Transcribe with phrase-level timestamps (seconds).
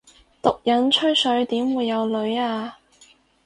[0.41, 2.73] 毒撚吹水點會有女吖